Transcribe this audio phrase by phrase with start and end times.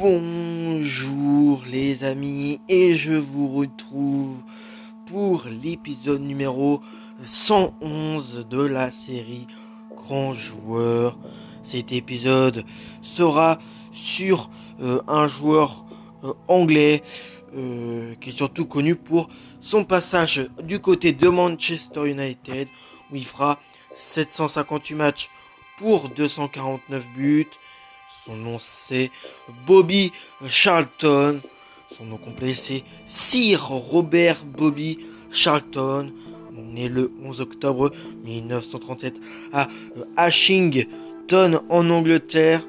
[0.00, 4.36] Bonjour les amis et je vous retrouve
[5.06, 6.80] pour l'épisode numéro
[7.24, 9.48] 111 de la série
[9.96, 11.18] Grand Joueur.
[11.64, 12.64] Cet épisode
[13.02, 13.58] sera
[13.90, 14.50] sur
[14.80, 15.84] euh, un joueur
[16.22, 17.02] euh, anglais
[17.56, 22.68] euh, qui est surtout connu pour son passage du côté de Manchester United
[23.10, 23.58] où il fera
[23.96, 25.30] 758 matchs
[25.76, 27.48] pour 249 buts.
[28.28, 29.10] Son nom c'est
[29.66, 30.12] Bobby
[30.46, 31.40] Charlton.
[31.96, 34.98] Son nom complet c'est Sir Robert Bobby
[35.30, 36.12] Charlton.
[36.52, 37.90] Né le 11 octobre
[38.24, 39.14] 1937
[39.54, 39.68] à
[40.18, 42.66] Ashington en Angleterre.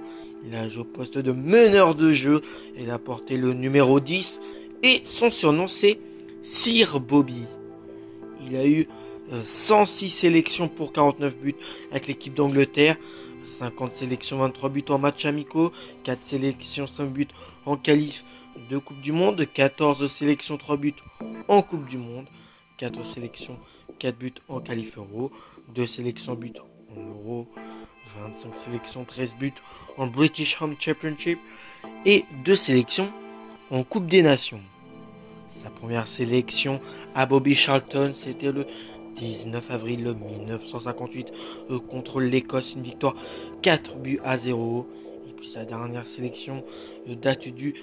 [0.48, 2.41] Il a joué au poste de meneur de jeu.
[2.80, 4.40] Il a porté le numéro 10
[4.82, 5.99] et son surnom c'est
[6.41, 7.44] Sir Bobby.
[8.48, 8.88] Il a eu
[9.44, 11.55] 106 euh, sélections pour 49 buts
[11.91, 12.96] avec l'équipe d'Angleterre.
[13.43, 15.71] 50 sélections, 23 buts en match amicaux,
[16.04, 17.27] 4 sélections, 5 buts
[17.65, 18.23] en qualif
[18.70, 20.95] de Coupe du Monde, 14 sélections, 3 buts
[21.48, 22.27] en Coupe du Monde,
[22.77, 23.57] 4 sélections,
[23.99, 25.32] 4 buts en qualif euro,
[25.76, 26.54] 2 sélections, buts
[26.95, 27.48] en euro,
[28.17, 29.54] 25 sélections, 13 buts
[29.98, 31.40] en British Home Championship
[32.05, 33.12] et 2 sélections
[33.70, 34.62] en Coupe des Nations.
[35.63, 36.79] Sa première sélection
[37.15, 38.65] à Bobby Charlton, c'était le
[39.20, 41.34] 19 avril 1958
[41.71, 43.15] euh, contre l'Écosse, une victoire
[43.61, 44.87] 4 buts à 0.
[45.29, 46.63] Et puis sa dernière sélection
[47.09, 47.73] euh, date du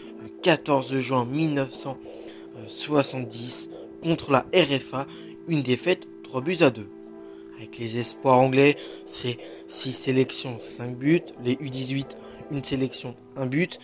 [0.42, 3.68] 14 euh, juin 1970
[4.02, 5.06] contre la RFA,
[5.48, 6.88] une défaite 3 buts à 2.
[7.56, 12.04] Avec les espoirs anglais, c'est 6 sélections, 5 buts, les U18,
[12.50, 13.80] une sélection, 1 but.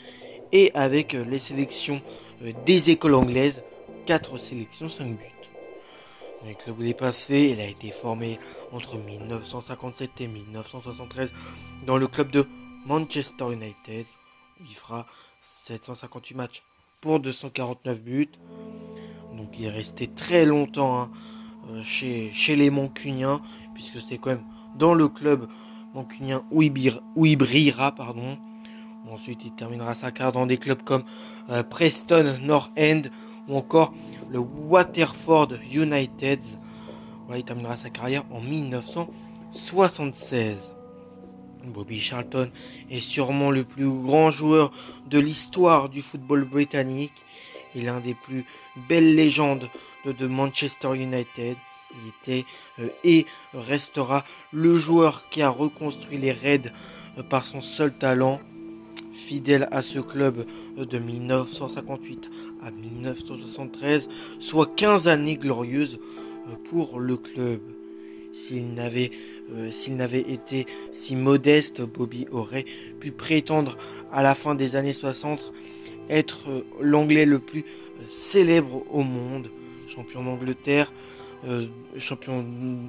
[0.55, 2.03] Et avec les sélections
[2.67, 3.63] des écoles anglaises,
[4.05, 5.42] 4 sélections, 5 buts.
[6.47, 8.39] Le club où il a été formé
[8.73, 11.33] entre 1957 et 1973
[11.87, 12.47] dans le club de
[12.85, 14.07] Manchester United,
[14.61, 15.07] où il fera
[15.43, 16.63] 758 matchs
[17.01, 18.29] pour 249 buts.
[19.37, 21.11] Donc il est resté très longtemps hein,
[21.71, 23.41] euh, chez, chez les Mancuniens,
[23.75, 24.45] puisque c'est quand même
[24.77, 25.49] dans le club
[25.95, 27.95] mancunien où il, brillera.
[27.95, 28.39] Pardon.
[29.11, 31.05] Ensuite, il terminera sa carrière dans des clubs comme
[31.51, 33.03] euh, Preston North End
[33.49, 33.93] ou encore
[34.33, 36.41] le Waterford United.
[37.35, 40.73] il terminera sa carrière en 1976.
[41.65, 42.51] Bobby Charlton
[42.91, 44.73] est sûrement le plus grand joueur
[45.09, 47.25] de l'histoire du football britannique.
[47.75, 48.45] Il est l'un des plus
[48.89, 49.71] belles légendes
[50.05, 51.57] de, Manchester United.
[51.95, 52.45] Il était
[52.79, 56.73] euh, et restera le joueur qui a reconstruit les Reds
[57.19, 58.41] euh, par son seul talent.
[59.13, 60.47] Fidèle à ce club
[60.77, 62.31] de 1958
[62.63, 64.09] à 1973,
[64.39, 65.99] soit 15 années glorieuses
[66.49, 67.61] euh, pour le club.
[68.33, 69.11] S'il n'avait
[69.55, 72.65] euh, s'il n'avait été si modeste, Bobby aurait
[73.01, 73.77] pu prétendre
[74.11, 75.53] à la fin des années 60
[76.09, 77.65] être euh, l'anglais le plus
[78.07, 79.51] célèbre au monde,
[79.89, 80.93] champion d'Angleterre,
[81.99, 82.45] champion,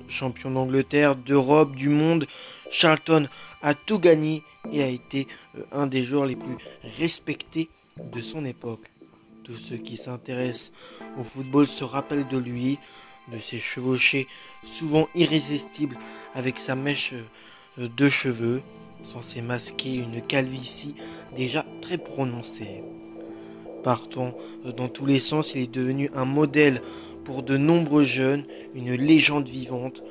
[0.07, 2.27] champion d'Angleterre, d'Europe, du monde.
[2.69, 3.27] Charlton
[3.61, 5.27] a tout gagné et a été
[5.71, 6.57] un des joueurs les plus
[6.97, 8.89] respectés de son époque.
[9.43, 10.71] Tous ceux qui s'intéressent
[11.19, 12.79] au football se rappellent de lui,
[13.31, 14.27] de ses chevauchés
[14.63, 15.97] souvent irrésistibles
[16.33, 17.13] avec sa mèche
[17.77, 18.61] euh, de cheveux,
[19.03, 20.95] censé masquer une calvitie
[21.35, 22.83] déjà très prononcée.
[23.83, 24.35] Partant
[24.65, 26.81] euh, dans tous les sens, il est devenu un modèle
[27.23, 28.45] pour de nombreux jeunes,
[28.75, 30.03] une légende vivante,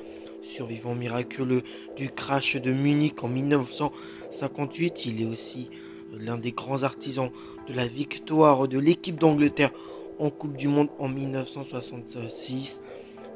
[0.43, 1.63] survivant miraculeux
[1.97, 5.07] du crash de Munich en 1958.
[5.07, 5.71] Il est aussi
[6.13, 7.31] l'un des grands artisans
[7.69, 9.71] de la victoire de l'équipe d'Angleterre
[10.19, 12.81] en Coupe du Monde en 1966.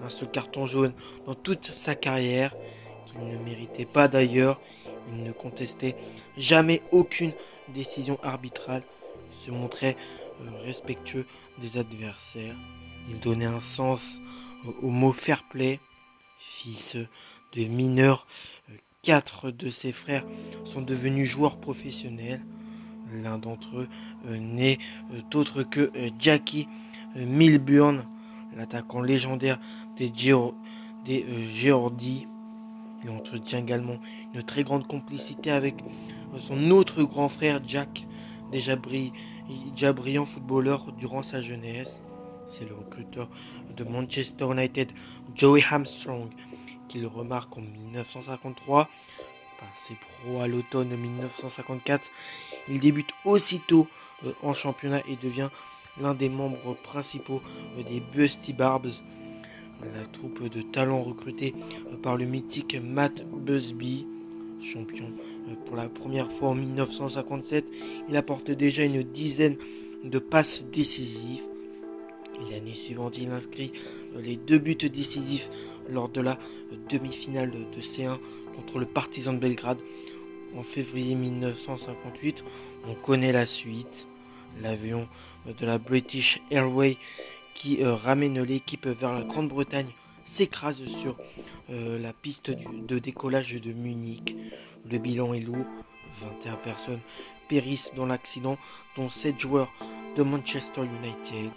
[0.05, 0.93] Un seul carton jaune
[1.27, 2.55] dans toute sa carrière,
[3.07, 4.61] qu'il ne méritait pas d'ailleurs.
[5.09, 5.97] Il ne contestait
[6.37, 7.33] jamais aucune
[7.75, 8.83] décision arbitrale,
[9.41, 9.97] se montrait
[10.65, 11.27] respectueux
[11.61, 12.57] des adversaires.
[13.09, 14.21] Il donnait un sens
[14.83, 15.81] au mot fair play.
[16.39, 16.97] Fils
[17.55, 18.27] de mineurs,
[18.69, 20.25] euh, quatre de ses frères
[20.65, 22.43] sont devenus joueurs professionnels.
[23.13, 23.89] L'un d'entre eux
[24.27, 24.79] euh, n'est
[25.13, 26.69] euh, autre que euh, Jackie
[27.15, 28.05] Milburn,
[28.57, 29.59] l'attaquant légendaire
[29.97, 30.13] des,
[31.55, 32.27] Géordies.
[33.05, 33.99] Il entretient également
[34.35, 35.77] une très grande complicité avec
[36.37, 38.07] son autre grand frère Jack,
[38.53, 38.77] déjà,
[39.93, 42.01] brillant footballeur durant sa jeunesse.
[42.49, 43.29] C'est le recruteur
[43.77, 44.93] de Manchester United,
[45.35, 46.31] Joey Armstrong,
[46.89, 48.89] qui le remarque en 1953
[49.77, 52.11] ses pros à l'automne 1954.
[52.69, 53.89] Il débute aussitôt
[54.25, 55.51] euh, en championnat et devient
[56.01, 57.43] l'un des membres principaux
[57.79, 59.03] euh, des Busty Barbs,
[59.83, 61.55] la troupe de talents recrutés
[61.93, 64.07] euh, par le mythique Matt Busby.
[64.61, 65.11] Champion
[65.67, 67.65] pour la première fois en 1957.
[68.09, 69.57] Il apporte déjà une dizaine
[70.05, 71.43] de passes décisives.
[72.51, 73.73] L'année suivante, il inscrit
[74.19, 75.49] les deux buts décisifs
[75.91, 76.39] lors de la
[76.91, 78.19] demi-finale de C1
[78.55, 79.79] contre le Partizan de Belgrade
[80.57, 82.45] en février 1958.
[82.89, 84.07] On connaît la suite.
[84.63, 85.07] L'avion
[85.47, 86.97] de la British Airways
[87.55, 89.93] qui euh, ramène l'équipe vers la Grande-Bretagne
[90.27, 91.17] s'écrase sur
[91.71, 94.37] euh, la piste de décollage de Munich.
[94.91, 95.65] Le bilan est lourd.
[96.21, 97.01] 21 personnes
[97.49, 98.59] périssent dans l'accident,
[98.97, 99.73] dont 7 joueurs
[100.17, 101.53] de Manchester United.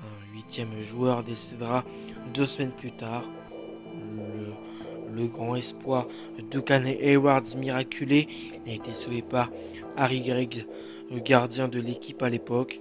[0.00, 1.84] Un huitième joueur décédera
[2.34, 3.24] deux semaines plus tard.
[5.14, 6.06] Le, grand espoir
[6.50, 8.28] de Canet Haywards miraculé
[8.66, 9.50] a été sauvé par
[9.96, 10.66] Harry Gregg,
[11.10, 12.80] le gardien de l'équipe à l'époque.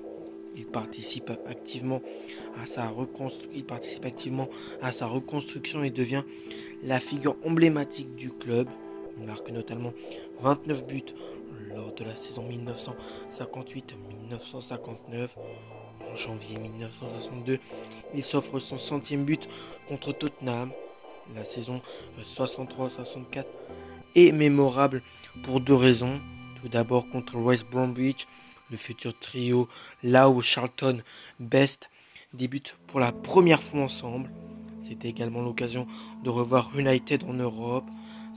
[0.55, 2.01] Il participe activement
[2.59, 2.65] à
[4.91, 6.23] sa reconstruction et devient
[6.83, 8.67] la figure emblématique du club.
[9.17, 9.93] Il marque notamment
[10.41, 11.13] 29 buts
[11.69, 15.29] lors de la saison 1958-1959.
[16.11, 17.59] En janvier 1962,
[18.13, 19.47] il s'offre son centième but
[19.87, 20.71] contre Tottenham.
[21.35, 21.81] La saison
[22.21, 23.45] 63-64
[24.15, 25.01] est mémorable
[25.43, 26.19] pour deux raisons.
[26.61, 28.27] Tout d'abord contre West Bromwich,
[28.71, 29.67] le futur trio
[30.01, 31.01] Lau, Charlton,
[31.39, 31.89] Best
[32.33, 34.31] débute pour la première fois ensemble.
[34.81, 35.85] C'était également l'occasion
[36.23, 37.85] de revoir United en Europe.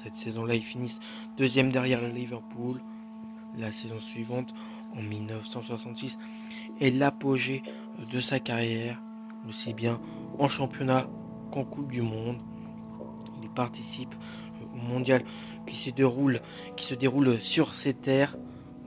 [0.02, 1.00] Cette saison-là, ils finissent
[1.38, 2.81] deuxième derrière Liverpool.
[3.56, 4.52] La saison suivante,
[4.96, 6.19] en 1966,
[6.81, 7.62] est l'apogée
[8.10, 9.00] de sa carrière,
[9.48, 10.00] aussi bien
[10.38, 11.08] en championnat
[11.52, 12.38] qu'en Coupe du Monde.
[13.42, 14.14] Il participe
[14.75, 15.22] au mondial
[15.66, 16.40] qui se déroule,
[16.76, 18.36] qui se déroule sur ses terres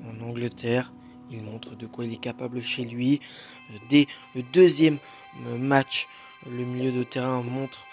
[0.05, 0.91] en Angleterre.
[1.31, 3.19] Il montre de quoi il est capable chez lui.
[3.89, 4.97] Dès le deuxième
[5.57, 6.07] match,
[6.45, 7.83] le milieu de terrain montre,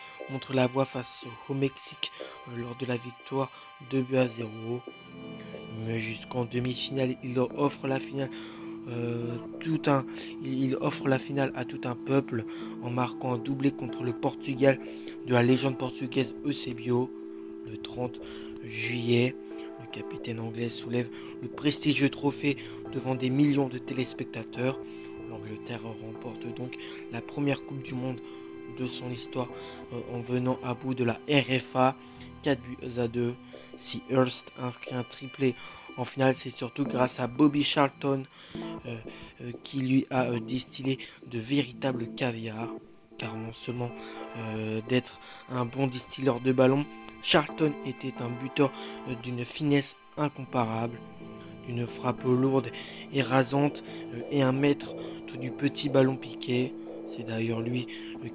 [0.53, 2.11] la voie face au Mexique
[2.57, 3.51] lors de la victoire
[3.91, 4.81] 2 buts à 0.
[5.85, 8.31] Mais jusqu'en demi-finale, il offre la finale.
[8.89, 9.39] Euh,
[10.43, 12.45] il offre la finale à tout un peuple
[12.83, 14.79] en marquant un doublé contre le Portugal
[15.27, 17.11] de la légende portugaise Eusebio
[17.67, 18.21] le 30
[18.63, 19.35] juillet.
[19.95, 21.09] Capitaine anglais soulève
[21.41, 22.57] le prestigieux trophée
[22.93, 24.77] devant des millions de téléspectateurs.
[25.31, 26.77] L'Angleterre remporte donc
[27.13, 28.21] la première Coupe du Monde
[28.77, 29.49] de son histoire
[29.93, 31.95] euh, en venant à bout de la RFA
[32.43, 33.37] 4 buts à 2.
[33.79, 35.55] Si Hurst inscrit un triplé
[35.97, 38.25] en finale, c'est surtout grâce à Bobby Charlton
[38.57, 38.97] euh,
[39.43, 40.99] euh, qui lui a distillé
[41.31, 42.69] de véritables caviar.
[43.17, 43.93] Car non seulement
[44.89, 46.85] d'être un bon distilleur de ballon,
[47.25, 48.71] Charlton était un buteur
[49.23, 51.01] d'une finesse incomparable,
[51.67, 52.69] d'une frappe lourde
[53.13, 53.83] et rasante
[54.31, 54.95] et un maître
[55.41, 56.73] du petit ballon piqué.
[57.09, 57.87] C'est d'ailleurs lui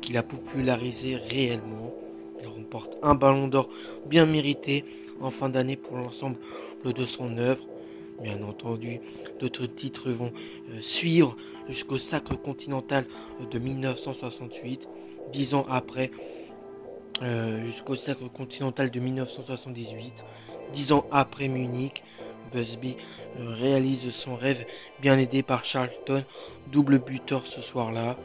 [0.01, 1.93] qui l'a popularisé réellement.
[2.41, 3.69] Il remporte un ballon d'or
[4.07, 4.83] bien mérité
[5.21, 6.37] en fin d'année pour l'ensemble
[6.83, 7.65] de son œuvre.
[8.21, 8.99] Bien entendu,
[9.39, 10.33] d'autres titres vont
[10.71, 11.37] euh, suivre
[11.69, 13.05] jusqu'au Sacre continental
[13.49, 14.89] de 1968,
[15.31, 16.11] dix ans après,
[17.21, 20.23] euh, jusqu'au Sacre continental de 1978,
[20.73, 22.03] dix ans après Munich,
[22.51, 22.97] Busby
[23.39, 24.65] euh, réalise son rêve,
[25.01, 26.23] bien aidé par Charlton,
[26.71, 28.17] double buteur ce soir-là.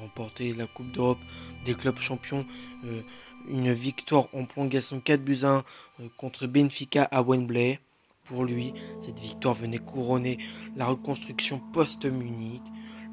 [0.00, 1.20] Remporter la Coupe d'Europe
[1.64, 2.44] des clubs champions,
[2.84, 3.02] euh,
[3.48, 5.58] une victoire en prolongation 4 buts 1
[6.00, 7.78] euh, contre Benfica à Wembley.
[8.24, 10.38] Pour lui, cette victoire venait couronner
[10.76, 12.62] la reconstruction post-Munich.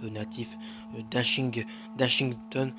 [0.02, 0.48] Le natif
[1.12, 2.74] d'Ashington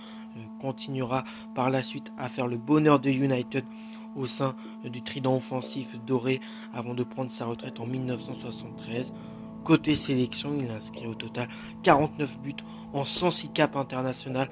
[0.60, 3.64] continuera par la suite à faire le bonheur de United
[4.16, 6.40] au sein du trident offensif doré
[6.74, 9.12] avant de prendre sa retraite en 1973.
[9.64, 11.48] Côté sélection, il inscrit au total
[11.82, 12.54] 49 buts
[12.92, 14.50] en 106 capes internationales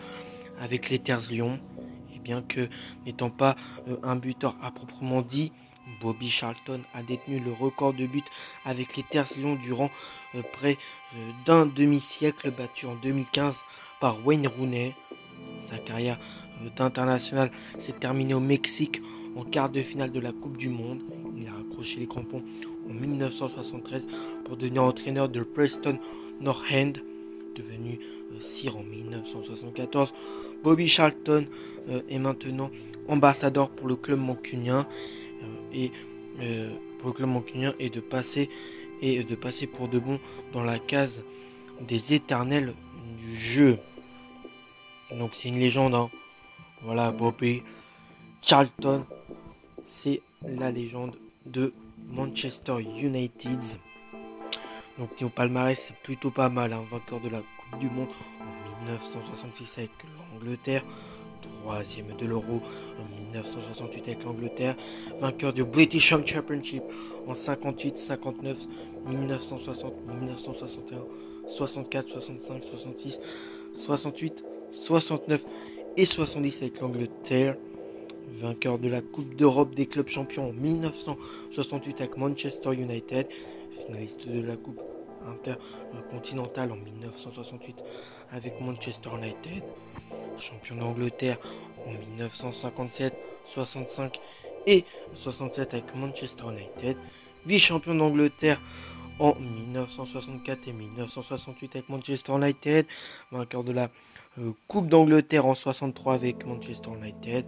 [0.61, 1.59] avec les Terres Lyon.
[2.15, 2.69] Et bien que
[3.07, 3.57] n'étant pas
[3.89, 5.53] euh, un buteur à proprement dit,
[6.03, 8.23] Bobby Charlton a détenu le record de buts
[8.67, 9.91] avec les Terres Lyon durant
[10.35, 10.77] euh, près
[11.17, 13.57] euh, d'un demi-siècle battu en 2015
[14.01, 14.95] par Wayne Rooney.
[15.61, 16.19] Sa carrière
[16.77, 19.03] d'international s'est terminée au Mexique
[19.37, 21.03] en quart de finale de la Coupe du Monde.
[21.37, 22.43] Il a accroché les crampons
[22.89, 24.07] en 1973
[24.45, 25.99] pour devenir entraîneur de Preston
[26.41, 26.93] North End,
[27.55, 28.01] devenu
[28.33, 30.13] euh, sire en 1974.
[30.63, 31.47] Bobby Charlton
[31.89, 32.71] euh, est maintenant
[33.09, 34.87] ambassadeur pour le club mancunien
[35.43, 35.93] euh, et
[36.99, 38.49] pour le club mancunien de passer
[39.03, 40.21] et de passer pour de bon
[40.53, 41.25] dans la case
[41.81, 42.75] des éternels
[43.19, 43.79] du jeu.
[45.11, 45.95] Donc c'est une légende.
[45.95, 46.11] Hein.
[46.83, 47.63] Voilà Bobby
[48.43, 49.05] Charlton
[49.89, 51.73] c'est la légende de
[52.11, 53.61] Manchester United.
[54.99, 56.85] Donc Néo palmarès c'est plutôt pas mal, hein.
[56.91, 58.09] vainqueur de la Coupe du Monde
[58.41, 59.91] en 1966 avec
[60.33, 60.85] l'Angleterre,
[61.63, 62.61] troisième de l'Euro
[63.01, 64.77] en 1968 avec l'Angleterre,
[65.21, 66.83] vainqueur du British Home Championship
[67.27, 68.59] en 58, 59,
[69.07, 70.99] 1960, 1961,
[71.49, 73.21] 64, 65, 66,
[73.75, 75.45] 68, 69
[75.97, 77.57] et 70 avec l'Angleterre.
[78.41, 83.27] Vainqueur de la Coupe d'Europe des clubs champions en 1968 avec Manchester United.
[83.73, 84.81] Finaliste de la Coupe
[85.29, 87.77] intercontinentale en 1968
[88.33, 89.63] avec Manchester United.
[90.39, 91.39] Champion d'Angleterre
[91.87, 93.15] en 1957,
[93.47, 94.21] 65
[94.67, 94.85] et
[95.15, 96.97] 67 avec Manchester United.
[97.47, 98.61] Vice-champion d'Angleterre
[99.19, 102.87] en 1964 et 1968 avec Manchester United,
[103.33, 103.89] vainqueur de la
[104.39, 107.47] euh, Coupe d'Angleterre en 63 avec Manchester United,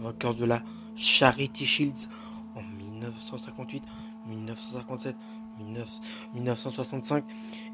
[0.00, 0.62] vainqueur de la
[0.96, 2.08] Charity Shields
[2.56, 3.82] en 1958,
[4.28, 5.16] 1957,
[6.34, 7.24] 1965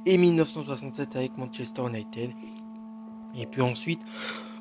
[0.07, 2.31] et 1967 avec Manchester United.
[3.35, 4.01] Et puis ensuite,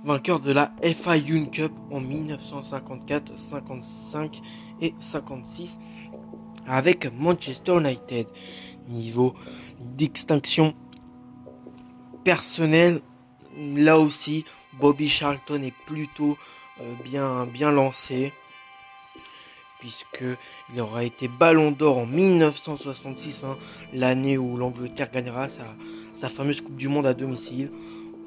[0.03, 4.41] vainqueur de la FA Cup en 1954, 55
[4.81, 5.79] et 56
[6.67, 8.27] avec Manchester United.
[8.87, 9.33] Niveau
[9.79, 10.73] d'extinction
[12.23, 13.01] personnelle,
[13.57, 14.45] là aussi,
[14.79, 16.37] Bobby Charlton est plutôt
[16.81, 18.33] euh, bien, bien lancé.
[19.79, 20.25] Puisque
[20.73, 23.57] il aura été ballon d'or en 1966, hein,
[23.93, 25.75] l'année où l'Angleterre gagnera sa,
[26.15, 27.71] sa fameuse Coupe du Monde à domicile.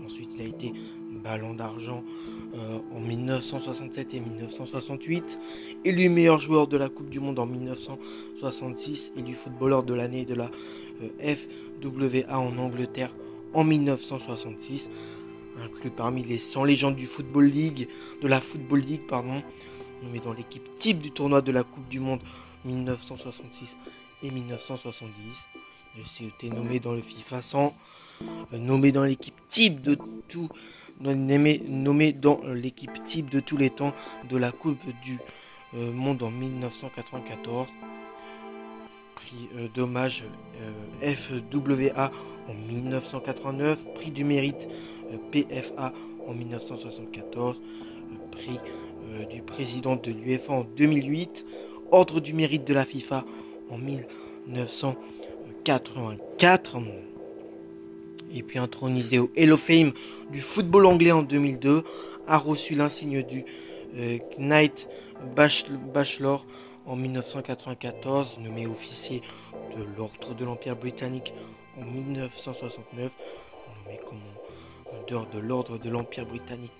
[0.04, 0.72] Ensuite, il a été
[1.10, 2.04] ballon d'argent
[2.54, 5.38] euh, en 1967 et 1968,
[5.84, 10.34] élu meilleur joueur de la Coupe du Monde en 1966, élu footballeur de l'année de
[10.34, 10.50] la
[11.02, 13.14] euh, FWA en Angleterre
[13.54, 14.90] en 1966,
[15.62, 17.88] inclus parmi les 100 légendes du Football League,
[18.20, 19.42] de la Football League, pardon,
[20.02, 22.20] nommé dans l'équipe type du tournoi de la Coupe du Monde
[22.64, 23.78] 1966
[24.22, 25.20] et 1970.
[25.96, 27.74] Il a été nommé dans le FIFA 100,
[28.52, 29.96] euh, nommé dans l'équipe type de
[30.28, 30.48] tout
[31.00, 33.94] nommé, dans l'équipe type de tous les temps
[34.28, 35.18] de la Coupe du
[35.74, 37.66] euh, Monde en 1994.
[39.14, 40.26] Prix euh, d'hommage
[40.60, 42.12] euh, FWA
[42.48, 43.94] en 1989.
[43.94, 44.68] Prix du mérite
[45.32, 45.94] PFA
[46.26, 47.62] en 1974.
[48.32, 48.58] Prix
[49.28, 51.44] du président de l'UEFA en 2008.
[51.90, 53.24] Ordre du mérite de la FIFA
[53.70, 56.76] en 1984
[58.32, 59.92] et puis intronisé au Hall of Fame
[60.30, 61.84] du football anglais en 2002,
[62.26, 63.44] a reçu l'insigne du
[63.96, 64.88] euh, Knight
[65.34, 66.46] Bachelor
[66.86, 69.22] en 1994, nommé officier
[69.76, 71.34] de l'Ordre de l'Empire britannique
[71.76, 73.10] en 1969,
[73.84, 76.72] nommé commandeur de l'Ordre de l'Empire britannique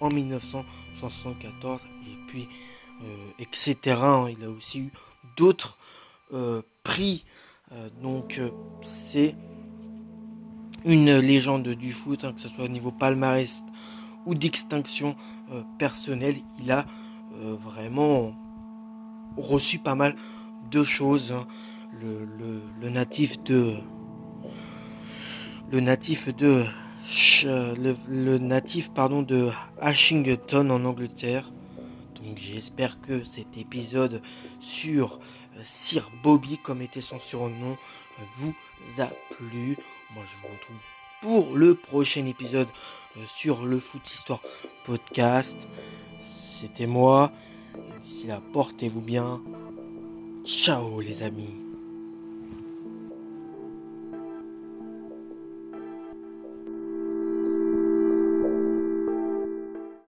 [0.00, 2.48] en 1974, et puis
[3.02, 3.76] euh, etc.
[4.30, 4.92] Il a aussi eu
[5.36, 5.76] d'autres
[6.32, 7.24] euh, prix,
[8.00, 8.40] donc
[8.82, 9.34] c'est
[10.84, 13.64] une légende du foot, hein, que ce soit au niveau palmarès
[14.26, 15.16] ou d'extinction
[15.52, 16.36] euh, personnelle.
[16.60, 16.86] Il a
[17.34, 18.34] euh, vraiment
[19.36, 20.16] reçu pas mal
[20.70, 21.32] de choses.
[21.32, 21.46] Hein.
[22.00, 23.76] Le, natif de
[25.70, 26.64] le natif de
[27.34, 31.50] le, natif pardon de Ashington en Angleterre.
[32.14, 34.20] Donc j'espère que cet épisode
[34.60, 35.20] sur
[35.64, 37.76] Sir Bobby, comme était son surnom,
[38.36, 38.54] vous
[38.98, 39.76] a plu.
[40.14, 40.76] Moi, je vous retrouve
[41.20, 42.68] pour le prochain épisode
[43.16, 44.40] euh, sur le Foot Histoire
[44.84, 45.56] Podcast.
[46.20, 47.32] C'était moi.
[48.00, 49.42] D'ici là, portez-vous bien.
[50.44, 51.67] Ciao les amis.